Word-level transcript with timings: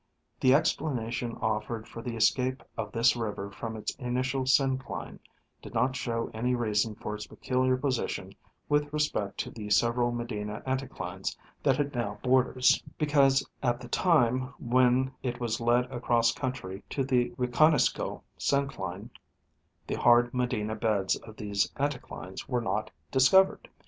The 0.39 0.55
explanation 0.55 1.37
offered 1.43 1.87
for 1.87 2.01
the 2.01 2.15
escape 2.15 2.63
of 2.75 2.91
this 2.91 3.15
river 3.15 3.51
from 3.51 3.75
its 3.77 3.93
initial 3.97 4.45
syncline 4.45 5.19
did 5.61 5.75
not 5.75 5.95
show 5.95 6.31
any 6.33 6.55
reason 6.55 6.95
for 6.95 7.13
its 7.13 7.27
peculiar 7.27 7.77
position 7.77 8.33
with 8.67 8.91
respect 8.91 9.37
to 9.41 9.51
the 9.51 9.69
several 9.69 10.11
Medina 10.11 10.63
anticlines 10.65 11.37
that 11.61 11.79
it 11.79 11.93
now 11.93 12.17
borders, 12.23 12.81
because 12.97 13.47
at 13.61 13.79
the 13.79 13.89
time 13.89 14.51
when 14.57 15.13
it 15.21 15.39
was 15.39 15.61
led 15.61 15.85
across 15.91 16.31
country 16.31 16.81
to 16.89 17.03
the 17.03 17.29
Wiconisco 17.37 18.23
syncline, 18.39 19.11
the 19.85 19.99
hard 19.99 20.33
Medina 20.33 20.73
beds 20.73 21.15
of 21.17 21.37
these 21.37 21.69
anticlines 21.77 22.47
were 22.49 22.59
not 22.61 22.89
discovered. 23.11 23.69